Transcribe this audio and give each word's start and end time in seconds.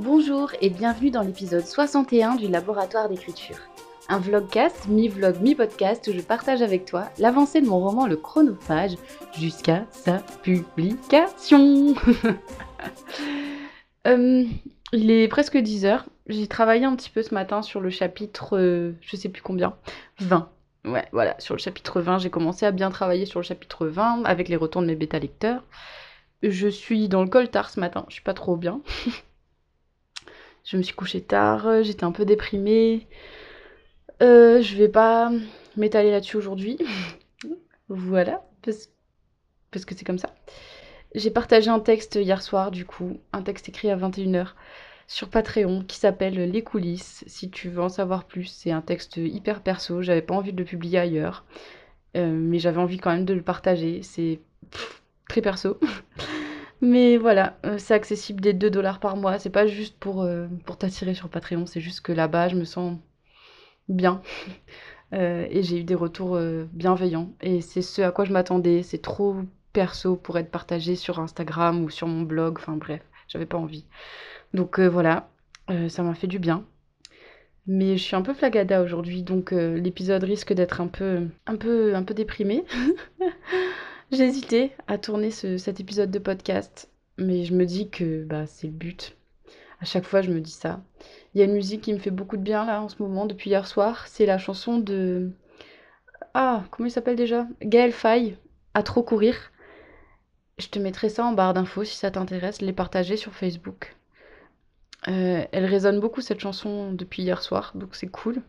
Bonjour 0.00 0.52
et 0.60 0.70
bienvenue 0.70 1.10
dans 1.10 1.22
l'épisode 1.22 1.66
61 1.66 2.36
du 2.36 2.46
Laboratoire 2.46 3.08
d'écriture. 3.08 3.56
Un 4.08 4.20
vlogcast, 4.20 4.86
mi-vlog, 4.86 5.40
mi-podcast 5.40 6.06
où 6.06 6.12
je 6.12 6.20
partage 6.20 6.62
avec 6.62 6.84
toi 6.84 7.08
l'avancée 7.18 7.60
de 7.60 7.66
mon 7.66 7.80
roman 7.80 8.06
Le 8.06 8.16
Chronophage 8.16 8.92
jusqu'à 9.36 9.86
sa 9.90 10.18
publication. 10.42 11.96
Euh, 14.06 14.44
il 14.92 15.10
est 15.10 15.26
presque 15.26 15.56
10h. 15.56 16.04
J'ai 16.28 16.46
travaillé 16.46 16.84
un 16.84 16.94
petit 16.94 17.10
peu 17.10 17.22
ce 17.22 17.34
matin 17.34 17.60
sur 17.60 17.80
le 17.80 17.90
chapitre, 17.90 18.56
euh, 18.56 18.92
je 19.02 19.16
sais 19.16 19.28
plus 19.28 19.42
combien, 19.42 19.74
20. 20.20 20.48
Ouais, 20.84 21.06
voilà, 21.10 21.34
sur 21.40 21.56
le 21.56 21.60
chapitre 21.60 22.00
20, 22.00 22.18
j'ai 22.18 22.30
commencé 22.30 22.64
à 22.64 22.70
bien 22.70 22.90
travailler 22.90 23.26
sur 23.26 23.40
le 23.40 23.44
chapitre 23.44 23.88
20 23.88 24.22
avec 24.24 24.48
les 24.48 24.56
retours 24.56 24.80
de 24.80 24.86
mes 24.86 24.94
bêta 24.94 25.18
lecteurs. 25.18 25.64
Je 26.42 26.68
suis 26.68 27.08
dans 27.08 27.22
le 27.22 27.28
coltard 27.28 27.68
ce 27.68 27.80
matin, 27.80 28.06
je 28.08 28.14
suis 28.14 28.22
pas 28.22 28.32
trop 28.32 28.56
bien. 28.56 28.80
je 30.68 30.76
me 30.76 30.82
suis 30.82 30.94
couchée 30.94 31.22
tard, 31.22 31.82
j'étais 31.82 32.04
un 32.04 32.12
peu 32.12 32.26
déprimée. 32.26 33.06
Euh, 34.20 34.60
je 34.60 34.76
vais 34.76 34.88
pas 34.88 35.32
m'étaler 35.78 36.10
là-dessus 36.10 36.36
aujourd'hui. 36.36 36.78
voilà, 37.88 38.44
parce, 38.62 38.90
parce 39.70 39.86
que 39.86 39.94
c'est 39.94 40.04
comme 40.04 40.18
ça. 40.18 40.34
J'ai 41.14 41.30
partagé 41.30 41.70
un 41.70 41.80
texte 41.80 42.16
hier 42.16 42.42
soir, 42.42 42.70
du 42.70 42.84
coup, 42.84 43.18
un 43.32 43.40
texte 43.40 43.70
écrit 43.70 43.88
à 43.90 43.96
21h 43.96 44.48
sur 45.06 45.30
Patreon 45.30 45.84
qui 45.84 45.96
s'appelle 45.96 46.34
Les 46.50 46.62
coulisses. 46.62 47.24
Si 47.26 47.48
tu 47.48 47.70
veux 47.70 47.80
en 47.80 47.88
savoir 47.88 48.24
plus, 48.24 48.44
c'est 48.44 48.70
un 48.70 48.82
texte 48.82 49.16
hyper 49.16 49.62
perso. 49.62 50.02
J'avais 50.02 50.20
pas 50.20 50.34
envie 50.34 50.52
de 50.52 50.58
le 50.58 50.66
publier 50.66 50.98
ailleurs, 50.98 51.46
euh, 52.14 52.30
mais 52.30 52.58
j'avais 52.58 52.78
envie 52.78 52.98
quand 52.98 53.12
même 53.12 53.24
de 53.24 53.32
le 53.32 53.42
partager. 53.42 54.02
C'est 54.02 54.40
très 55.30 55.40
perso. 55.40 55.80
mais 56.80 57.16
voilà, 57.16 57.58
euh, 57.66 57.78
c'est 57.78 57.94
accessible 57.94 58.40
des 58.40 58.52
2 58.52 58.70
dollars 58.70 59.00
par 59.00 59.16
mois. 59.16 59.38
C'est 59.38 59.50
pas 59.50 59.66
juste 59.66 59.98
pour, 59.98 60.22
euh, 60.22 60.46
pour 60.64 60.76
t'attirer 60.78 61.14
sur 61.14 61.28
Patreon, 61.28 61.66
c'est 61.66 61.80
juste 61.80 62.00
que 62.00 62.12
là-bas, 62.12 62.48
je 62.48 62.56
me 62.56 62.64
sens 62.64 62.98
bien. 63.88 64.22
et 65.12 65.62
j'ai 65.62 65.80
eu 65.80 65.84
des 65.84 65.94
retours 65.94 66.38
bienveillants. 66.72 67.32
Et 67.40 67.60
c'est 67.62 67.82
ce 67.82 68.02
à 68.02 68.10
quoi 68.12 68.24
je 68.26 68.32
m'attendais. 68.32 68.82
C'est 68.82 69.00
trop 69.00 69.36
perso 69.72 70.16
pour 70.16 70.38
être 70.38 70.50
partagé 70.50 70.96
sur 70.96 71.18
Instagram 71.20 71.84
ou 71.84 71.90
sur 71.90 72.06
mon 72.08 72.22
blog. 72.22 72.58
Enfin 72.58 72.76
bref, 72.76 73.00
j'avais 73.28 73.46
pas 73.46 73.58
envie. 73.58 73.84
Donc 74.54 74.78
euh, 74.78 74.88
voilà, 74.88 75.30
euh, 75.70 75.88
ça 75.88 76.02
m'a 76.02 76.14
fait 76.14 76.26
du 76.26 76.38
bien. 76.38 76.64
Mais 77.66 77.98
je 77.98 78.02
suis 78.02 78.16
un 78.16 78.22
peu 78.22 78.32
flagada 78.32 78.82
aujourd'hui, 78.82 79.22
donc 79.22 79.52
euh, 79.52 79.78
l'épisode 79.78 80.24
risque 80.24 80.54
d'être 80.54 80.80
un 80.80 80.86
peu, 80.86 81.28
un 81.46 81.56
peu, 81.56 81.94
un 81.94 82.02
peu 82.02 82.14
déprimé. 82.14 82.64
J'ai 84.10 84.24
hésité 84.24 84.72
à 84.86 84.96
tourner 84.96 85.30
cet 85.30 85.80
épisode 85.80 86.10
de 86.10 86.18
podcast, 86.18 86.88
mais 87.18 87.44
je 87.44 87.52
me 87.52 87.66
dis 87.66 87.90
que 87.90 88.24
bah, 88.24 88.46
c'est 88.46 88.66
le 88.66 88.72
but. 88.72 89.14
À 89.80 89.84
chaque 89.84 90.04
fois, 90.04 90.22
je 90.22 90.30
me 90.30 90.40
dis 90.40 90.50
ça. 90.50 90.80
Il 91.34 91.38
y 91.38 91.42
a 91.42 91.44
une 91.44 91.52
musique 91.52 91.82
qui 91.82 91.92
me 91.92 91.98
fait 91.98 92.10
beaucoup 92.10 92.38
de 92.38 92.42
bien 92.42 92.64
là 92.64 92.80
en 92.80 92.88
ce 92.88 93.02
moment, 93.02 93.26
depuis 93.26 93.50
hier 93.50 93.66
soir. 93.66 94.06
C'est 94.08 94.24
la 94.24 94.38
chanson 94.38 94.78
de. 94.78 95.30
Ah, 96.32 96.64
comment 96.70 96.86
il 96.86 96.90
s'appelle 96.90 97.16
déjà? 97.16 97.46
Gaël 97.62 97.92
Faye, 97.92 98.38
À 98.72 98.82
trop 98.82 99.02
courir. 99.02 99.52
Je 100.56 100.68
te 100.68 100.78
mettrai 100.78 101.10
ça 101.10 101.26
en 101.26 101.32
barre 101.32 101.52
d'infos 101.52 101.84
si 101.84 101.96
ça 101.96 102.10
t'intéresse, 102.10 102.62
les 102.62 102.72
partager 102.72 103.18
sur 103.18 103.34
Facebook. 103.34 103.94
Euh, 105.08 105.44
elle 105.52 105.66
résonne 105.66 106.00
beaucoup 106.00 106.22
cette 106.22 106.40
chanson 106.40 106.92
depuis 106.92 107.22
hier 107.22 107.42
soir, 107.42 107.72
donc 107.74 107.94
c'est 107.94 108.08
cool. 108.08 108.42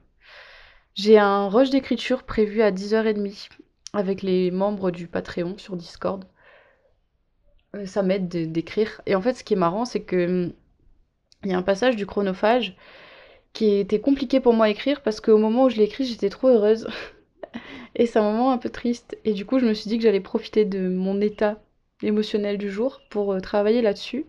J'ai 0.95 1.19
un 1.19 1.49
rush 1.49 1.69
d'écriture 1.69 2.23
prévu 2.23 2.61
à 2.61 2.71
10h30 2.71 3.49
avec 3.93 4.21
les 4.21 4.51
membres 4.51 4.91
du 4.91 5.07
Patreon 5.07 5.57
sur 5.57 5.75
Discord. 5.75 6.25
Euh, 7.75 7.85
ça 7.85 8.03
m'aide 8.03 8.27
d'écrire. 8.51 9.01
Et 9.05 9.15
en 9.15 9.21
fait, 9.21 9.33
ce 9.33 9.43
qui 9.43 9.53
est 9.53 9.57
marrant, 9.57 9.85
c'est 9.85 10.01
que 10.01 10.25
hum, 10.25 10.53
il 11.43 11.51
y 11.51 11.53
a 11.53 11.57
un 11.57 11.63
passage 11.63 11.95
du 11.95 12.05
chronophage 12.05 12.75
qui 13.53 13.71
était 13.79 14.01
compliqué 14.01 14.39
pour 14.39 14.53
moi 14.53 14.67
à 14.67 14.69
écrire 14.69 15.01
parce 15.01 15.21
qu'au 15.21 15.37
moment 15.37 15.65
où 15.65 15.69
je 15.69 15.77
l'ai 15.77 15.83
écrit, 15.83 16.05
j'étais 16.05 16.29
trop 16.29 16.49
heureuse. 16.49 16.87
Et 17.95 18.05
c'est 18.05 18.19
un 18.19 18.31
moment 18.31 18.51
un 18.51 18.57
peu 18.57 18.69
triste. 18.69 19.17
Et 19.25 19.33
du 19.33 19.45
coup, 19.45 19.59
je 19.59 19.65
me 19.65 19.73
suis 19.73 19.89
dit 19.89 19.97
que 19.97 20.03
j'allais 20.03 20.19
profiter 20.19 20.65
de 20.65 20.89
mon 20.89 21.21
état 21.21 21.61
émotionnel 22.03 22.57
du 22.57 22.69
jour 22.69 23.01
pour 23.09 23.33
euh, 23.33 23.39
travailler 23.39 23.81
là-dessus. 23.81 24.25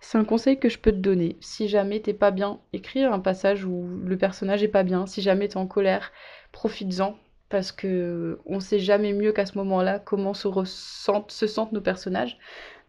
C'est 0.00 0.18
un 0.18 0.24
conseil 0.24 0.58
que 0.58 0.68
je 0.68 0.78
peux 0.78 0.92
te 0.92 0.96
donner. 0.96 1.36
Si 1.40 1.68
jamais 1.68 2.00
t'es 2.00 2.14
pas 2.14 2.30
bien, 2.30 2.60
écrire 2.72 3.12
un 3.12 3.20
passage 3.20 3.64
où 3.64 3.86
le 4.04 4.16
personnage 4.16 4.62
est 4.62 4.68
pas 4.68 4.82
bien. 4.82 5.06
Si 5.06 5.20
jamais 5.22 5.48
t'es 5.48 5.58
en 5.58 5.66
colère, 5.66 6.12
profites-en. 6.52 7.18
Parce 7.50 7.72
que 7.72 8.38
on 8.46 8.60
sait 8.60 8.78
jamais 8.78 9.12
mieux 9.12 9.32
qu'à 9.32 9.44
ce 9.44 9.58
moment-là 9.58 9.98
comment 9.98 10.34
se, 10.34 10.48
ressentent, 10.48 11.32
se 11.32 11.46
sentent 11.46 11.72
nos 11.72 11.80
personnages. 11.80 12.38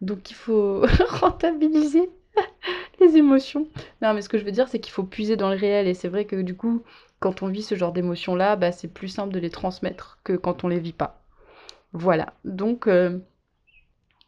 Donc 0.00 0.30
il 0.30 0.34
faut 0.34 0.86
rentabiliser 1.08 2.10
les 3.00 3.16
émotions. 3.16 3.68
Non, 4.00 4.14
mais 4.14 4.22
ce 4.22 4.28
que 4.28 4.38
je 4.38 4.44
veux 4.44 4.52
dire, 4.52 4.68
c'est 4.68 4.78
qu'il 4.78 4.92
faut 4.92 5.04
puiser 5.04 5.36
dans 5.36 5.50
le 5.50 5.56
réel. 5.56 5.88
Et 5.88 5.94
c'est 5.94 6.08
vrai 6.08 6.24
que 6.24 6.36
du 6.36 6.56
coup, 6.56 6.82
quand 7.20 7.42
on 7.42 7.48
vit 7.48 7.62
ce 7.62 7.74
genre 7.74 7.92
d'émotions-là, 7.92 8.56
bah, 8.56 8.72
c'est 8.72 8.88
plus 8.88 9.08
simple 9.08 9.34
de 9.34 9.38
les 9.38 9.50
transmettre 9.50 10.18
que 10.24 10.34
quand 10.34 10.64
on 10.64 10.68
les 10.68 10.80
vit 10.80 10.92
pas. 10.92 11.22
Voilà. 11.92 12.34
Donc, 12.44 12.86
euh, 12.86 13.18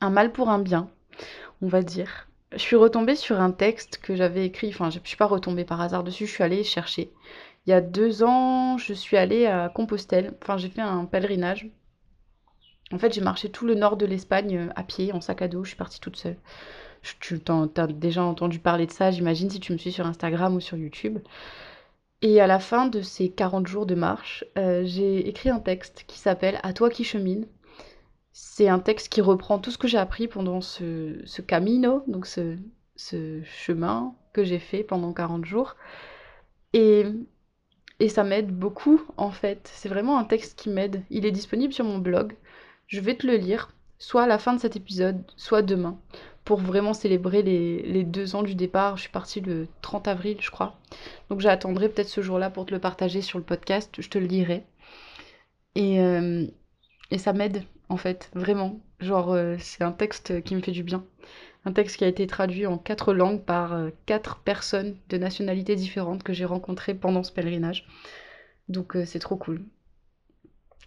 un 0.00 0.10
mal 0.10 0.32
pour 0.32 0.48
un 0.50 0.58
bien, 0.58 0.90
on 1.62 1.68
va 1.68 1.82
dire. 1.82 2.28
Je 2.52 2.58
suis 2.58 2.76
retombée 2.76 3.16
sur 3.16 3.40
un 3.40 3.50
texte 3.50 3.98
que 4.02 4.14
j'avais 4.14 4.46
écrit, 4.46 4.68
enfin 4.68 4.90
je 4.90 5.00
ne 5.00 5.04
suis 5.04 5.16
pas 5.16 5.26
retombée 5.26 5.64
par 5.64 5.80
hasard 5.80 6.04
dessus, 6.04 6.26
je 6.26 6.32
suis 6.32 6.44
allée 6.44 6.62
chercher. 6.62 7.10
Il 7.66 7.70
y 7.70 7.72
a 7.72 7.80
deux 7.80 8.22
ans, 8.22 8.78
je 8.78 8.92
suis 8.92 9.16
allée 9.16 9.46
à 9.46 9.68
Compostelle, 9.68 10.34
enfin 10.42 10.56
j'ai 10.56 10.68
fait 10.68 10.82
un 10.82 11.04
pèlerinage. 11.06 11.70
En 12.92 12.98
fait, 12.98 13.12
j'ai 13.12 13.22
marché 13.22 13.50
tout 13.50 13.66
le 13.66 13.74
nord 13.74 13.96
de 13.96 14.06
l'Espagne 14.06 14.56
euh, 14.56 14.72
à 14.76 14.82
pied, 14.82 15.12
en 15.12 15.20
sac 15.20 15.42
à 15.42 15.48
dos, 15.48 15.64
je 15.64 15.70
suis 15.70 15.76
partie 15.76 16.00
toute 16.00 16.16
seule. 16.16 16.36
Tu 17.20 17.40
as 17.48 17.86
déjà 17.86 18.22
entendu 18.22 18.58
parler 18.58 18.86
de 18.86 18.92
ça, 18.92 19.10
j'imagine, 19.10 19.50
si 19.50 19.60
tu 19.60 19.72
me 19.72 19.78
suis 19.78 19.92
sur 19.92 20.06
Instagram 20.06 20.54
ou 20.54 20.60
sur 20.60 20.76
YouTube. 20.76 21.18
Et 22.22 22.40
à 22.40 22.46
la 22.46 22.58
fin 22.58 22.86
de 22.86 23.02
ces 23.02 23.30
40 23.30 23.66
jours 23.66 23.86
de 23.86 23.94
marche, 23.94 24.44
euh, 24.56 24.82
j'ai 24.84 25.28
écrit 25.28 25.50
un 25.50 25.60
texte 25.60 26.04
qui 26.06 26.18
s'appelle 26.18 26.58
À 26.62 26.72
toi 26.72 26.88
qui 26.88 27.04
chemine, 27.04 27.46
c'est 28.32 28.68
un 28.68 28.78
texte 28.78 29.10
qui 29.10 29.20
reprend 29.20 29.58
tout 29.58 29.70
ce 29.70 29.78
que 29.78 29.88
j'ai 29.88 29.98
appris 29.98 30.26
pendant 30.28 30.60
ce, 30.60 31.20
ce 31.24 31.42
camino, 31.42 32.02
donc 32.08 32.26
ce, 32.26 32.56
chemin 33.44 34.14
que 34.32 34.42
j'ai 34.44 34.58
fait 34.58 34.82
pendant 34.84 35.12
40 35.12 35.44
jours. 35.44 35.76
Et, 36.72 37.04
et 38.00 38.08
ça 38.08 38.24
m'aide 38.24 38.50
beaucoup, 38.50 39.02
en 39.16 39.30
fait. 39.30 39.70
C'est 39.72 39.88
vraiment 39.88 40.18
un 40.18 40.24
texte 40.24 40.58
qui 40.58 40.68
m'aide. 40.70 41.02
Il 41.10 41.26
est 41.26 41.30
disponible 41.30 41.72
sur 41.72 41.84
mon 41.84 41.98
blog. 41.98 42.34
Je 42.86 43.00
vais 43.00 43.16
te 43.16 43.26
le 43.26 43.36
lire, 43.36 43.70
soit 43.98 44.24
à 44.24 44.26
la 44.26 44.38
fin 44.38 44.54
de 44.54 44.60
cet 44.60 44.76
épisode, 44.76 45.22
soit 45.36 45.62
demain, 45.62 45.98
pour 46.44 46.60
vraiment 46.60 46.92
célébrer 46.92 47.42
les, 47.42 48.04
deux 48.04 48.36
ans 48.36 48.42
du 48.42 48.54
départ. 48.54 48.96
Je 48.96 49.02
suis 49.02 49.12
partie 49.12 49.40
le 49.40 49.68
30 49.82 50.08
avril, 50.08 50.36
je 50.40 50.50
crois. 50.50 50.78
Donc 51.30 51.40
j'attendrai 51.40 51.88
peut-être 51.88 52.08
ce 52.08 52.20
jour-là 52.20 52.50
pour 52.50 52.66
te 52.66 52.74
le 52.74 52.80
partager 52.80 53.22
sur 53.22 53.38
le 53.38 53.44
podcast. 53.44 53.94
Je 53.98 54.08
te 54.08 54.18
le 54.18 54.26
lirai. 54.26 54.64
Et, 55.74 56.00
euh, 56.00 56.46
ça 57.16 57.32
m'aide 57.32 57.64
en 57.88 57.96
fait, 57.96 58.30
vraiment. 58.34 58.80
Genre, 59.00 59.32
euh, 59.32 59.56
c'est 59.58 59.84
un 59.84 59.92
texte 59.92 60.42
qui 60.42 60.54
me 60.56 60.62
fait 60.62 60.72
du 60.72 60.82
bien. 60.82 61.04
Un 61.66 61.72
texte 61.72 61.96
qui 61.96 62.04
a 62.04 62.08
été 62.08 62.26
traduit 62.26 62.66
en 62.66 62.76
quatre 62.76 63.14
langues 63.14 63.42
par 63.42 63.72
euh, 63.72 63.90
quatre 64.06 64.38
personnes 64.40 64.96
de 65.08 65.16
nationalités 65.16 65.76
différentes 65.76 66.22
que 66.22 66.32
j'ai 66.32 66.44
rencontrées 66.44 66.94
pendant 66.94 67.22
ce 67.22 67.32
pèlerinage. 67.32 67.86
Donc, 68.68 68.96
euh, 68.96 69.04
c'est 69.06 69.18
trop 69.18 69.36
cool. 69.36 69.64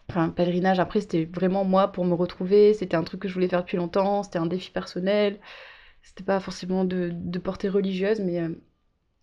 Enfin, 0.10 0.30
pèlerinage, 0.30 0.80
après, 0.80 1.02
c'était 1.02 1.26
vraiment 1.26 1.64
moi 1.64 1.92
pour 1.92 2.06
me 2.06 2.14
retrouver. 2.14 2.74
C'était 2.74 2.96
un 2.96 3.04
truc 3.04 3.22
que 3.22 3.28
je 3.28 3.34
voulais 3.34 3.48
faire 3.48 3.62
depuis 3.62 3.78
longtemps. 3.78 4.24
C'était 4.24 4.40
un 4.40 4.46
défi 4.46 4.72
personnel. 4.72 5.40
C'était 6.04 6.24
pas 6.24 6.40
forcément 6.40 6.86
de, 6.86 7.12
portée 7.40 7.70
religieuse, 7.70 8.22
mais, 8.22 8.42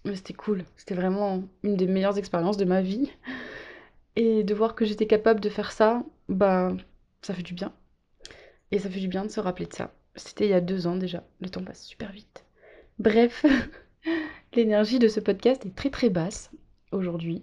mais 0.05 0.17
c'était 0.17 0.35
cool. 0.35 0.65
C'était 0.77 0.95
vraiment 0.95 1.45
une 1.63 1.77
des 1.77 1.87
meilleures 1.87 2.19
expériences 2.19 2.57
de 2.57 2.65
ma 2.65 2.83
vie. 2.83 3.11
Et 4.17 4.45
de 4.45 4.55
voir 4.55 4.75
que 4.75 4.85
j'étais 4.85 5.07
capable 5.07 5.41
de 5.41 5.49
faire 5.49 5.73
ça, 5.73 6.03
bah 6.29 6.73
ça 7.23 7.35
fait 7.35 7.43
du 7.43 7.55
bien. 7.55 7.73
Et 8.71 8.79
ça 8.79 8.91
fait 8.91 9.01
du 9.01 9.09
bien 9.09 9.25
de 9.25 9.31
se 9.31 9.41
rappeler 9.41 9.67
de 9.67 9.73
ça. 9.75 9.93
C'était 10.17 10.47
il 10.47 10.51
y 10.51 10.55
a 10.55 10.61
deux 10.61 10.87
ans 10.87 10.97
déjà. 10.97 11.25
Le 11.41 11.49
temps 11.49 11.65
passe 11.65 11.85
super 11.85 12.13
vite. 12.13 12.45
Bref, 12.99 13.45
l'énergie 14.55 14.99
de 14.99 15.09
ce 15.09 15.21
podcast 15.21 15.67
est 15.67 15.75
très 15.75 15.91
très 15.91 16.11
basse 16.11 16.51
aujourd'hui. 16.93 17.43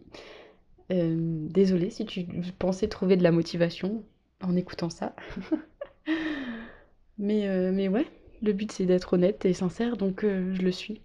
Euh, 0.92 1.16
désolée 1.50 1.90
si 1.90 2.06
tu 2.06 2.26
pensais 2.58 2.88
trouver 2.88 3.18
de 3.18 3.24
la 3.24 3.32
motivation 3.32 4.04
en 4.42 4.56
écoutant 4.56 4.90
ça. 4.90 5.16
mais, 7.18 7.48
euh, 7.48 7.72
mais 7.74 7.88
ouais, 7.88 8.08
le 8.42 8.54
but 8.54 8.72
c'est 8.72 8.86
d'être 8.86 9.14
honnête 9.14 9.46
et 9.46 9.54
sincère, 9.54 9.98
donc 9.98 10.24
euh, 10.24 10.54
je 10.54 10.62
le 10.62 10.72
suis. 10.72 11.02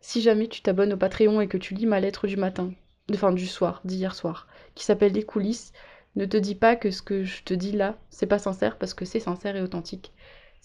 Si 0.00 0.20
jamais 0.20 0.48
tu 0.48 0.60
t'abonnes 0.60 0.92
au 0.92 0.96
Patreon 0.96 1.40
et 1.40 1.48
que 1.48 1.56
tu 1.56 1.74
lis 1.74 1.86
ma 1.86 2.00
lettre 2.00 2.26
du 2.26 2.36
matin, 2.36 2.72
enfin 3.12 3.32
du 3.32 3.46
soir, 3.46 3.80
d'hier 3.84 4.14
soir, 4.14 4.48
qui 4.74 4.84
s'appelle 4.84 5.12
Les 5.12 5.22
coulisses, 5.22 5.72
ne 6.16 6.26
te 6.26 6.36
dis 6.36 6.54
pas 6.54 6.76
que 6.76 6.90
ce 6.90 7.02
que 7.02 7.24
je 7.24 7.42
te 7.42 7.54
dis 7.54 7.72
là, 7.72 7.98
c'est 8.10 8.26
pas 8.26 8.38
sincère 8.38 8.78
parce 8.78 8.94
que 8.94 9.04
c'est 9.04 9.20
sincère 9.20 9.56
et 9.56 9.62
authentique. 9.62 10.12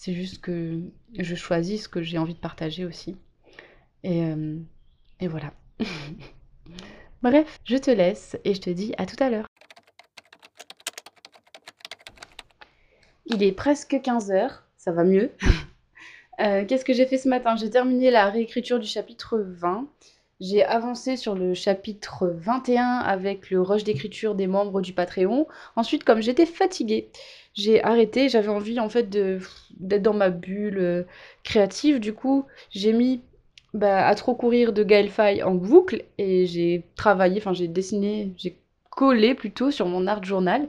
C'est 0.01 0.13
juste 0.13 0.39
que 0.39 0.79
je 1.17 1.35
choisis 1.35 1.83
ce 1.83 1.89
que 1.89 2.01
j'ai 2.01 2.17
envie 2.17 2.33
de 2.33 2.39
partager 2.39 2.85
aussi. 2.85 3.17
Et, 4.05 4.23
euh, 4.23 4.57
voilà. 5.23 5.51
Bref, 7.21 7.59
je 7.65 7.75
te 7.75 7.91
laisse 7.91 8.37
et 8.45 8.53
je 8.53 8.61
te 8.61 8.69
dis 8.69 8.93
à 8.97 9.05
tout 9.05 9.21
à 9.21 9.29
l'heure. 9.29 9.47
Il 13.25 13.43
est 13.43 13.51
presque 13.51 13.91
15h, 13.91 14.61
ça 14.77 14.91
va 14.93 15.03
mieux. 15.03 15.31
Euh, 16.41 16.63
qu'est-ce 16.65 16.85
que 16.85 16.93
j'ai 16.93 17.05
fait 17.05 17.17
ce 17.17 17.27
matin? 17.27 17.57
J'ai 17.57 17.69
terminé 17.69 18.11
la 18.11 18.29
réécriture 18.29 18.79
du 18.79 18.87
chapitre 18.87 19.39
20. 19.39 19.89
J'ai 20.39 20.63
avancé 20.63 21.17
sur 21.17 21.35
le 21.35 21.53
chapitre 21.53 22.27
21 22.27 22.99
avec 22.99 23.49
le 23.49 23.61
rush 23.61 23.83
d'écriture 23.83 24.35
des 24.35 24.47
membres 24.47 24.79
du 24.79 24.93
Patreon. 24.93 25.47
Ensuite, 25.75 26.05
comme 26.05 26.21
j'étais 26.21 26.45
fatiguée, 26.45 27.11
j'ai 27.59 27.83
arrêté. 27.83 28.29
J'avais 28.29 28.49
envie 28.49 28.79
en 28.79 28.89
fait 28.89 29.09
d'être 29.09 30.01
dans 30.01 30.13
ma 30.13 30.29
bulle 30.29 30.79
euh, 30.79 31.03
créative. 31.43 31.99
Du 31.99 32.13
coup, 32.13 32.45
j'ai 32.71 32.93
mis 32.93 33.21
bah, 33.73 34.07
à 34.07 34.15
trop 34.15 34.35
courir 34.35 34.73
de 34.73 34.83
Gaël 34.83 35.09
Faye 35.09 35.43
en 35.43 35.55
boucle 35.55 36.03
et 36.17 36.45
j'ai 36.45 36.83
travaillé, 36.95 37.39
enfin 37.39 37.53
j'ai 37.53 37.67
dessiné, 37.67 38.33
j'ai 38.37 38.57
collé 38.89 39.35
plutôt 39.35 39.71
sur 39.71 39.87
mon 39.87 40.07
art 40.07 40.23
journal. 40.23 40.67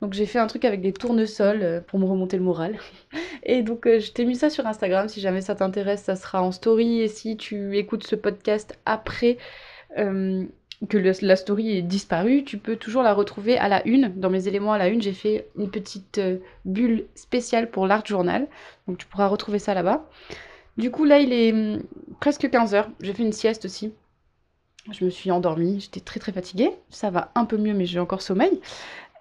Donc 0.00 0.14
j'ai 0.14 0.24
fait 0.24 0.38
un 0.38 0.46
truc 0.46 0.64
avec 0.64 0.80
des 0.80 0.94
tournesols 0.94 1.62
euh, 1.62 1.80
pour 1.82 1.98
me 1.98 2.06
remonter 2.06 2.38
le 2.38 2.42
moral. 2.42 2.78
Et 3.42 3.62
donc 3.62 3.86
euh, 3.86 4.00
je 4.00 4.12
t'ai 4.12 4.24
mis 4.24 4.36
ça 4.36 4.48
sur 4.48 4.66
Instagram, 4.66 5.08
si 5.08 5.20
jamais 5.20 5.42
ça 5.42 5.54
t'intéresse, 5.54 6.02
ça 6.02 6.16
sera 6.16 6.42
en 6.42 6.52
story. 6.52 7.00
Et 7.00 7.08
si 7.08 7.36
tu 7.36 7.76
écoutes 7.76 8.06
ce 8.06 8.16
podcast 8.16 8.78
après 8.86 9.36
que 10.88 10.98
la 10.98 11.36
story 11.36 11.76
est 11.76 11.82
disparue, 11.82 12.44
tu 12.44 12.56
peux 12.56 12.76
toujours 12.76 13.02
la 13.02 13.12
retrouver 13.12 13.58
à 13.58 13.68
la 13.68 13.86
une. 13.86 14.12
Dans 14.16 14.30
mes 14.30 14.48
éléments 14.48 14.72
à 14.72 14.78
la 14.78 14.88
une, 14.88 15.02
j'ai 15.02 15.12
fait 15.12 15.48
une 15.58 15.70
petite 15.70 16.20
bulle 16.64 17.06
spéciale 17.14 17.70
pour 17.70 17.86
l'art 17.86 18.06
journal. 18.06 18.48
Donc 18.88 18.98
tu 18.98 19.06
pourras 19.06 19.26
retrouver 19.26 19.58
ça 19.58 19.74
là-bas. 19.74 20.08
Du 20.78 20.90
coup 20.90 21.04
là 21.04 21.18
il 21.18 21.32
est 21.32 21.52
hum, 21.52 21.82
presque 22.20 22.44
15h, 22.44 22.86
j'ai 23.00 23.12
fait 23.12 23.22
une 23.22 23.32
sieste 23.32 23.66
aussi. 23.66 23.92
Je 24.90 25.04
me 25.04 25.10
suis 25.10 25.30
endormie, 25.30 25.80
j'étais 25.80 26.00
très 26.00 26.18
très 26.18 26.32
fatiguée. 26.32 26.70
Ça 26.88 27.10
va 27.10 27.30
un 27.34 27.44
peu 27.44 27.58
mieux 27.58 27.74
mais 27.74 27.84
j'ai 27.84 28.00
encore 28.00 28.22
sommeil. 28.22 28.60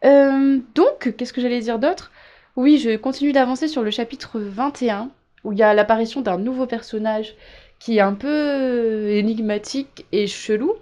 Euh, 0.06 0.60
donc, 0.76 1.14
qu'est-ce 1.18 1.34
que 1.34 1.42
j'allais 1.42 1.60
dire 1.60 1.80
d'autre? 1.80 2.12
Oui, 2.56 2.78
je 2.78 2.96
continue 2.96 3.32
d'avancer 3.32 3.68
sur 3.68 3.84
le 3.84 3.92
chapitre 3.92 4.40
21, 4.40 5.10
où 5.44 5.54
il 5.54 5.60
y 5.60 5.64
a 5.64 5.74
l'apparition 5.74 6.22
d'un 6.22 6.38
nouveau 6.38 6.66
personnage 6.66 7.36
qui 7.80 7.98
est 7.98 8.02
un 8.02 8.14
peu 8.14 9.10
énigmatique 9.10 10.06
et 10.12 10.28
chelou. 10.28 10.74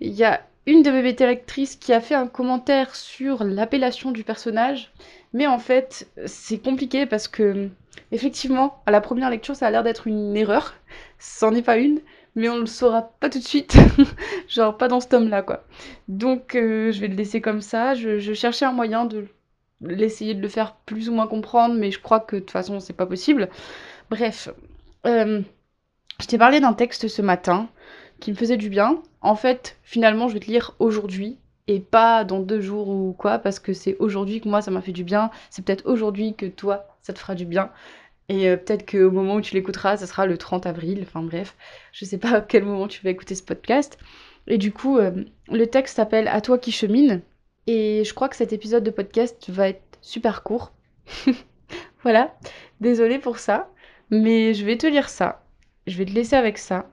Il 0.00 0.12
y 0.12 0.24
a 0.24 0.40
une 0.66 0.82
de 0.82 0.90
mes 0.90 1.02
bêta 1.02 1.34
qui 1.34 1.92
a 1.92 2.00
fait 2.00 2.14
un 2.14 2.26
commentaire 2.26 2.94
sur 2.94 3.42
l'appellation 3.42 4.10
du 4.10 4.22
personnage, 4.22 4.92
mais 5.32 5.46
en 5.46 5.58
fait, 5.58 6.08
c'est 6.26 6.58
compliqué 6.58 7.06
parce 7.06 7.26
que, 7.26 7.70
effectivement, 8.12 8.82
à 8.86 8.90
la 8.90 9.00
première 9.00 9.30
lecture, 9.30 9.56
ça 9.56 9.66
a 9.66 9.70
l'air 9.70 9.82
d'être 9.82 10.06
une 10.06 10.36
erreur. 10.36 10.74
C'en 11.18 11.54
est 11.54 11.62
pas 11.62 11.78
une, 11.78 12.00
mais 12.34 12.48
on 12.48 12.58
le 12.58 12.66
saura 12.66 13.02
pas 13.18 13.30
tout 13.30 13.38
de 13.38 13.44
suite. 13.44 13.76
Genre, 14.48 14.76
pas 14.76 14.88
dans 14.88 15.00
ce 15.00 15.08
tome-là, 15.08 15.42
quoi. 15.42 15.64
Donc, 16.06 16.54
euh, 16.54 16.92
je 16.92 17.00
vais 17.00 17.08
le 17.08 17.16
laisser 17.16 17.40
comme 17.40 17.62
ça. 17.62 17.94
Je, 17.94 18.32
cherchais 18.34 18.64
un 18.64 18.72
moyen 18.72 19.06
de 19.06 19.26
l'essayer 19.80 20.34
de 20.34 20.42
le 20.42 20.48
faire 20.48 20.74
plus 20.86 21.08
ou 21.08 21.14
moins 21.14 21.26
comprendre, 21.26 21.74
mais 21.74 21.90
je 21.90 22.00
crois 22.00 22.20
que 22.20 22.36
de 22.36 22.40
toute 22.40 22.50
façon, 22.50 22.78
c'est 22.78 22.92
pas 22.92 23.06
possible. 23.06 23.48
Bref, 24.10 24.50
euh, 25.06 25.40
je 26.20 26.26
t'ai 26.26 26.38
parlé 26.38 26.60
d'un 26.60 26.74
texte 26.74 27.08
ce 27.08 27.22
matin 27.22 27.68
qui 28.20 28.30
me 28.30 28.36
faisait 28.36 28.56
du 28.56 28.68
bien. 28.68 29.02
En 29.20 29.34
fait, 29.34 29.76
finalement, 29.82 30.28
je 30.28 30.34
vais 30.34 30.40
te 30.40 30.46
lire 30.46 30.74
aujourd'hui 30.78 31.38
et 31.66 31.80
pas 31.80 32.24
dans 32.24 32.40
deux 32.40 32.60
jours 32.60 32.88
ou 32.88 33.14
quoi, 33.16 33.38
parce 33.38 33.58
que 33.60 33.72
c'est 33.72 33.96
aujourd'hui 33.98 34.40
que 34.40 34.48
moi 34.48 34.62
ça 34.62 34.70
m'a 34.70 34.80
fait 34.80 34.92
du 34.92 35.04
bien. 35.04 35.30
C'est 35.50 35.64
peut-être 35.64 35.86
aujourd'hui 35.86 36.34
que 36.34 36.46
toi 36.46 36.86
ça 37.02 37.12
te 37.12 37.18
fera 37.18 37.34
du 37.34 37.44
bien. 37.44 37.70
Et 38.28 38.48
euh, 38.48 38.56
peut-être 38.56 38.90
qu'au 38.90 39.10
moment 39.10 39.36
où 39.36 39.40
tu 39.40 39.54
l'écouteras, 39.54 39.96
ça 39.96 40.06
sera 40.06 40.26
le 40.26 40.36
30 40.36 40.66
avril. 40.66 41.00
Enfin 41.02 41.22
bref, 41.22 41.56
je 41.92 42.04
sais 42.04 42.18
pas 42.18 42.30
à 42.36 42.40
quel 42.40 42.64
moment 42.64 42.88
tu 42.88 43.02
vas 43.02 43.10
écouter 43.10 43.34
ce 43.34 43.42
podcast. 43.42 43.98
Et 44.46 44.58
du 44.58 44.72
coup, 44.72 44.98
euh, 44.98 45.24
le 45.48 45.66
texte 45.66 45.96
s'appelle 45.96 46.28
À 46.28 46.40
toi 46.40 46.58
qui 46.58 46.72
chemine. 46.72 47.22
Et 47.66 48.02
je 48.04 48.14
crois 48.14 48.28
que 48.28 48.36
cet 48.36 48.52
épisode 48.52 48.84
de 48.84 48.90
podcast 48.90 49.50
va 49.50 49.68
être 49.68 49.82
super 50.00 50.42
court. 50.42 50.72
voilà, 52.02 52.34
désolée 52.80 53.18
pour 53.18 53.38
ça. 53.38 53.70
Mais 54.10 54.54
je 54.54 54.64
vais 54.64 54.78
te 54.78 54.86
lire 54.86 55.10
ça. 55.10 55.42
Je 55.86 55.98
vais 55.98 56.06
te 56.06 56.12
laisser 56.12 56.36
avec 56.36 56.56
ça. 56.56 56.86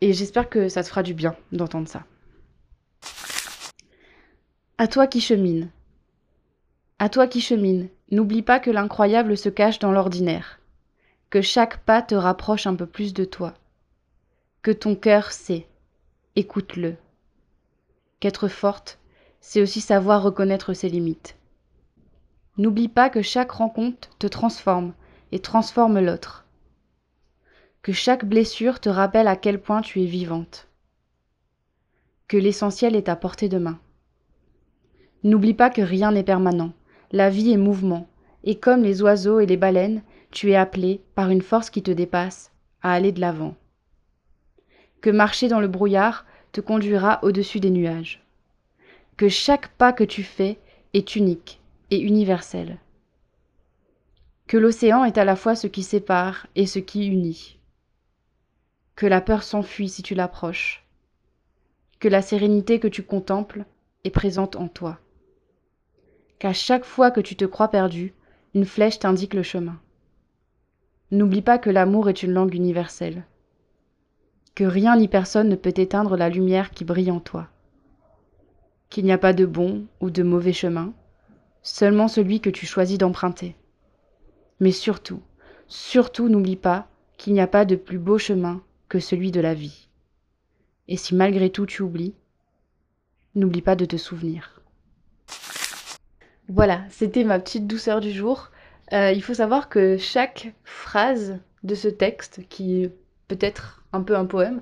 Et 0.00 0.12
j'espère 0.12 0.48
que 0.48 0.68
ça 0.68 0.82
te 0.82 0.88
fera 0.88 1.02
du 1.02 1.14
bien 1.14 1.36
d'entendre 1.52 1.88
ça. 1.88 2.04
À 4.78 4.88
toi 4.88 5.06
qui 5.06 5.20
chemine. 5.20 5.70
À 6.98 7.08
toi 7.08 7.26
qui 7.26 7.40
chemine, 7.40 7.88
n'oublie 8.10 8.42
pas 8.42 8.60
que 8.60 8.70
l'incroyable 8.70 9.36
se 9.36 9.48
cache 9.48 9.78
dans 9.78 9.92
l'ordinaire, 9.92 10.58
que 11.28 11.42
chaque 11.42 11.78
pas 11.84 12.02
te 12.02 12.14
rapproche 12.14 12.66
un 12.66 12.74
peu 12.74 12.86
plus 12.86 13.12
de 13.12 13.24
toi, 13.24 13.54
que 14.62 14.70
ton 14.70 14.94
cœur 14.94 15.32
sait, 15.32 15.66
écoute-le. 16.36 16.96
Qu'être 18.20 18.48
forte, 18.48 18.98
c'est 19.40 19.62
aussi 19.62 19.80
savoir 19.80 20.22
reconnaître 20.22 20.74
ses 20.74 20.88
limites. 20.88 21.36
N'oublie 22.58 22.88
pas 22.88 23.08
que 23.10 23.22
chaque 23.22 23.52
rencontre 23.52 24.10
te 24.18 24.26
transforme 24.26 24.92
et 25.32 25.40
transforme 25.40 26.00
l'autre. 26.00 26.44
Que 27.82 27.92
chaque 27.92 28.24
blessure 28.24 28.80
te 28.80 28.88
rappelle 28.88 29.28
à 29.28 29.36
quel 29.36 29.60
point 29.60 29.82
tu 29.82 30.02
es 30.02 30.06
vivante. 30.06 30.68
Que 32.28 32.36
l'essentiel 32.36 32.94
est 32.94 33.08
à 33.08 33.16
portée 33.16 33.48
de 33.48 33.58
main. 33.58 33.78
N'oublie 35.24 35.54
pas 35.54 35.70
que 35.70 35.82
rien 35.82 36.12
n'est 36.12 36.22
permanent 36.22 36.72
la 37.12 37.28
vie 37.28 37.52
est 37.52 37.56
mouvement, 37.56 38.08
et 38.44 38.56
comme 38.56 38.82
les 38.82 39.02
oiseaux 39.02 39.40
et 39.40 39.46
les 39.46 39.56
baleines, 39.56 40.02
tu 40.30 40.52
es 40.52 40.56
appelé, 40.56 41.00
par 41.14 41.30
une 41.30 41.42
force 41.42 41.70
qui 41.70 41.82
te 41.82 41.90
dépasse, 41.90 42.52
à 42.82 42.92
aller 42.92 43.12
de 43.12 43.20
l'avant. 43.20 43.56
Que 45.00 45.10
marcher 45.10 45.48
dans 45.48 45.60
le 45.60 45.68
brouillard 45.68 46.24
te 46.52 46.60
conduira 46.60 47.18
au-dessus 47.22 47.58
des 47.58 47.70
nuages. 47.70 48.22
Que 49.16 49.28
chaque 49.28 49.68
pas 49.68 49.92
que 49.92 50.04
tu 50.04 50.22
fais 50.22 50.58
est 50.94 51.16
unique 51.16 51.60
et 51.90 51.98
universel. 51.98 52.78
Que 54.46 54.56
l'océan 54.56 55.04
est 55.04 55.18
à 55.18 55.24
la 55.24 55.36
fois 55.36 55.54
ce 55.54 55.66
qui 55.66 55.82
sépare 55.82 56.46
et 56.54 56.66
ce 56.66 56.78
qui 56.78 57.06
unit. 57.06 57.58
Que 59.00 59.06
la 59.06 59.22
peur 59.22 59.44
s'enfuit 59.44 59.88
si 59.88 60.02
tu 60.02 60.14
l'approches. 60.14 60.84
Que 62.00 62.08
la 62.08 62.20
sérénité 62.20 62.78
que 62.78 62.86
tu 62.86 63.02
contemples 63.02 63.64
est 64.04 64.10
présente 64.10 64.56
en 64.56 64.68
toi 64.68 65.00
qu'à 66.38 66.52
chaque 66.52 66.84
fois 66.84 67.10
que 67.10 67.22
tu 67.22 67.34
te 67.34 67.46
crois 67.46 67.68
perdu, 67.68 68.12
une 68.52 68.66
flèche 68.66 68.98
t'indique 68.98 69.32
le 69.32 69.42
chemin. 69.42 69.80
N'oublie 71.12 71.40
pas 71.40 71.56
que 71.56 71.70
l'amour 71.70 72.10
est 72.10 72.22
une 72.22 72.32
langue 72.32 72.54
universelle, 72.54 73.24
que 74.54 74.64
rien 74.64 74.98
ni 74.98 75.08
personne 75.08 75.48
ne 75.48 75.56
peut 75.56 75.72
éteindre 75.74 76.18
la 76.18 76.28
lumière 76.28 76.70
qui 76.70 76.84
brille 76.84 77.10
en 77.10 77.20
toi, 77.20 77.48
qu'il 78.90 79.06
n'y 79.06 79.12
a 79.12 79.18
pas 79.18 79.32
de 79.32 79.46
bon 79.46 79.86
ou 80.02 80.10
de 80.10 80.22
mauvais 80.22 80.52
chemin, 80.52 80.92
seulement 81.62 82.06
celui 82.06 82.42
que 82.42 82.50
tu 82.50 82.66
choisis 82.66 82.98
d'emprunter. 82.98 83.56
Mais 84.60 84.72
surtout, 84.72 85.22
surtout 85.68 86.28
n'oublie 86.28 86.56
pas 86.56 86.86
qu'il 87.16 87.32
n'y 87.32 87.40
a 87.40 87.46
pas 87.46 87.64
de 87.64 87.76
plus 87.76 87.98
beau 87.98 88.18
chemin 88.18 88.60
que 88.90 88.98
celui 88.98 89.30
de 89.30 89.40
la 89.40 89.54
vie. 89.54 89.88
Et 90.88 90.98
si 90.98 91.14
malgré 91.14 91.48
tout 91.48 91.64
tu 91.64 91.80
oublies, 91.80 92.14
n'oublie 93.34 93.62
pas 93.62 93.76
de 93.76 93.86
te 93.86 93.96
souvenir. 93.96 94.60
Voilà, 96.48 96.82
c'était 96.90 97.24
ma 97.24 97.38
petite 97.38 97.68
douceur 97.68 98.00
du 98.00 98.10
jour. 98.10 98.50
Euh, 98.92 99.12
il 99.12 99.22
faut 99.22 99.34
savoir 99.34 99.68
que 99.68 99.96
chaque 99.96 100.52
phrase 100.64 101.38
de 101.62 101.76
ce 101.76 101.86
texte, 101.86 102.42
qui 102.48 102.82
est 102.82 102.92
peut-être 103.28 103.84
un 103.92 104.02
peu 104.02 104.16
un 104.16 104.26
poème, 104.26 104.60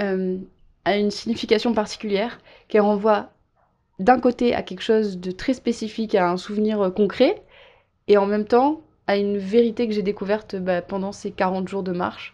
euh, 0.00 0.36
a 0.84 0.98
une 0.98 1.10
signification 1.10 1.72
particulière 1.72 2.40
qui 2.68 2.78
renvoie 2.78 3.30
d'un 3.98 4.20
côté 4.20 4.54
à 4.54 4.62
quelque 4.62 4.82
chose 4.82 5.18
de 5.18 5.30
très 5.30 5.54
spécifique, 5.54 6.14
à 6.14 6.28
un 6.28 6.36
souvenir 6.36 6.92
concret, 6.94 7.42
et 8.08 8.18
en 8.18 8.26
même 8.26 8.44
temps 8.44 8.82
à 9.06 9.16
une 9.16 9.38
vérité 9.38 9.88
que 9.88 9.94
j'ai 9.94 10.02
découverte 10.02 10.56
bah, 10.56 10.82
pendant 10.82 11.12
ces 11.12 11.30
40 11.30 11.66
jours 11.68 11.82
de 11.82 11.92
marche. 11.92 12.33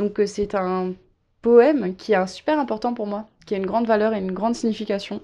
Donc 0.00 0.18
c'est 0.24 0.54
un 0.54 0.94
poème 1.42 1.94
qui 1.94 2.14
est 2.14 2.26
super 2.26 2.58
important 2.58 2.94
pour 2.94 3.06
moi, 3.06 3.28
qui 3.44 3.52
a 3.52 3.58
une 3.58 3.66
grande 3.66 3.86
valeur 3.86 4.14
et 4.14 4.18
une 4.18 4.32
grande 4.32 4.54
signification. 4.54 5.20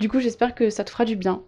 Du 0.00 0.08
coup 0.08 0.18
j'espère 0.18 0.56
que 0.56 0.70
ça 0.70 0.82
te 0.82 0.90
fera 0.90 1.04
du 1.04 1.14
bien 1.14 1.40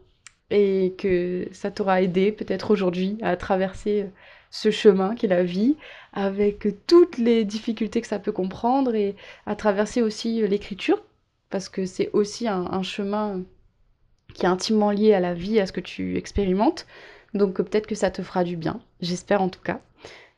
et 0.50 0.94
que 0.96 1.48
ça 1.50 1.72
t'aura 1.72 2.00
aidé 2.00 2.30
peut-être 2.30 2.70
aujourd'hui 2.70 3.18
à 3.22 3.36
traverser 3.36 4.06
ce 4.52 4.70
chemin 4.70 5.16
qu'est 5.16 5.26
la 5.26 5.42
vie 5.42 5.74
avec 6.12 6.68
toutes 6.86 7.18
les 7.18 7.44
difficultés 7.44 8.00
que 8.00 8.06
ça 8.06 8.20
peut 8.20 8.30
comprendre 8.30 8.94
et 8.94 9.16
à 9.46 9.56
traverser 9.56 10.00
aussi 10.00 10.46
l'écriture 10.46 11.02
parce 11.50 11.68
que 11.68 11.86
c'est 11.86 12.10
aussi 12.12 12.46
un, 12.46 12.84
chemin 12.84 13.42
qui 14.32 14.46
est 14.46 14.48
intimement 14.48 14.92
lié 14.92 15.12
à 15.12 15.18
la 15.18 15.34
vie, 15.34 15.58
à 15.58 15.66
ce 15.66 15.72
que 15.72 15.80
tu 15.80 16.16
expérimentes. 16.16 16.86
Donc 17.34 17.56
peut-être 17.56 17.88
que 17.88 17.96
ça 17.96 18.12
te 18.12 18.22
fera 18.22 18.44
du 18.44 18.56
bien, 18.56 18.78
j'espère 19.00 19.42
en 19.42 19.48
tout 19.48 19.60
cas. 19.60 19.80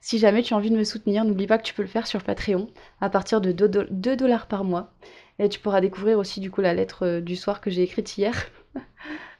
Si 0.02 0.18
jamais 0.18 0.42
tu 0.42 0.52
as 0.52 0.56
envie 0.56 0.70
de 0.70 0.76
me 0.76 0.82
soutenir, 0.82 1.24
n'oublie 1.24 1.46
pas 1.46 1.58
que 1.58 1.62
tu 1.62 1.74
peux 1.74 1.82
le 1.82 1.88
faire 1.88 2.08
sur 2.08 2.24
Patreon 2.24 2.68
à 3.00 3.08
partir 3.08 3.40
de 3.40 3.52
2 3.52 4.16
dollars 4.16 4.48
par 4.48 4.64
mois. 4.64 4.92
Et 5.38 5.48
tu 5.48 5.60
pourras 5.60 5.80
découvrir 5.80 6.18
aussi 6.18 6.40
du 6.40 6.50
coup 6.50 6.60
la 6.60 6.74
lettre 6.74 7.20
du 7.20 7.36
soir 7.36 7.60
que 7.60 7.70
j'ai 7.70 7.82
écrite 7.82 8.18
hier. 8.18 8.34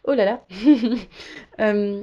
Oh 0.05 0.15
là 0.15 0.25
là 0.25 0.45
euh, 1.61 2.03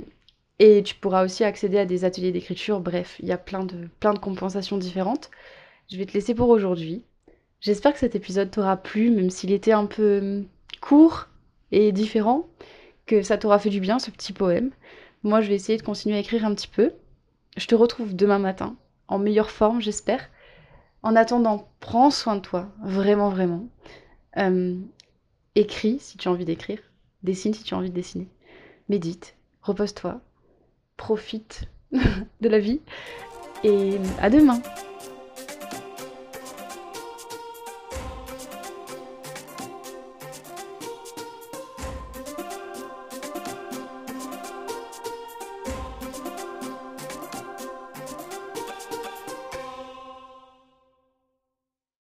Et 0.58 0.84
tu 0.84 0.96
pourras 0.96 1.25
aussi 1.25 1.44
accéder 1.44 1.78
à 1.78 1.86
des 1.86 2.06
ateliers 2.06 2.32
d'écriture. 2.32 2.80
Bref, 2.80 3.18
il 3.20 3.28
y 3.28 3.34
a 3.34 3.38
plein 3.38 3.66
de, 3.66 3.89
plein 4.00 4.13
de 4.13 4.20
compensations 4.20 4.78
différentes. 4.78 5.30
Je 5.92 5.98
vais 5.98 6.06
te 6.06 6.13
laisser 6.13 6.34
pour 6.34 6.48
aujourd'hui. 6.48 7.04
J'espère 7.60 7.92
que 7.92 8.00
cet 8.00 8.16
épisode 8.16 8.51
t'aura 8.51 8.78
plu, 8.78 9.10
même 9.10 9.30
s'il 9.30 9.51
était 9.51 9.74
un 9.74 9.86
peu 9.86 10.20
hum, 10.20 10.46
court 10.80 11.28
et 11.74 11.92
différent, 11.92 12.48
que 13.06 13.22
ça 13.22 13.38
t'aura 13.38 13.60
fait 13.60 13.70
du 13.70 13.82
bien 13.82 14.00
ce 14.00 14.12
petit 14.12 14.32
poème. 14.32 14.72
Moi, 15.24 15.42
je 15.42 15.50
vais 15.50 15.56
essayer 15.56 15.78
de 15.78 15.84
continuer 15.84 16.16
à 16.16 16.20
écrire 16.20 16.46
un 16.46 16.56
petit 16.56 16.70
peu. 16.70 16.94
Je 17.60 17.68
te 17.68 17.75
retrouve 17.75 18.16
demain 18.16 18.39
matin 18.39 18.78
en 19.10 19.20
meilleure 19.20 19.51
forme, 19.51 19.82
j'espère. 19.82 20.30
En 21.04 21.18
attendant, 21.18 21.68
prends 21.82 22.10
soin 22.10 22.38
de 22.38 22.42
toi, 22.42 22.70
vraiment, 22.82 23.30
vraiment. 23.30 23.68
Euh, 24.38 24.80
écris 25.56 26.00
si 26.00 26.18
tu 26.18 26.30
as 26.30 26.32
envie 26.32 26.46
d'écrire, 26.46 26.80
dessine 27.22 27.54
si 27.54 27.63
tu 27.63 27.74
as 27.74 27.78
envie 27.78 27.89
de 27.89 27.96
dessiner, 27.96 28.30
médite, 28.88 29.36
repose-toi, 29.62 30.22
profite 30.96 31.66
de 31.92 32.48
la 32.48 32.60
vie 32.60 32.80
et 33.66 33.98
à 34.22 34.30
demain 34.30 34.62